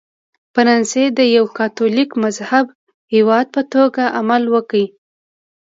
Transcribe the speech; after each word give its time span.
فرانسې 0.53 1.03
د 1.17 1.19
یوه 1.35 1.51
کاتولیک 1.59 2.09
مذهبه 2.23 2.73
هېواد 3.13 3.45
په 3.55 3.61
توګه 3.73 4.03
عمل 4.19 4.43
وکړ. 4.53 4.81